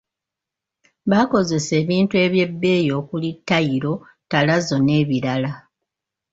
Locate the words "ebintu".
1.81-2.13